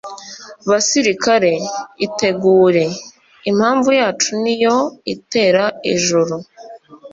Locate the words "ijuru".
5.93-6.35